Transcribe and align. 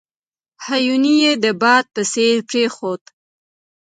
هیوني 0.67 1.15
یې 1.23 1.31
د 1.43 1.45
باد 1.61 1.85
په 1.95 2.01
څېر 2.11 2.35
پرېښود. 2.49 3.01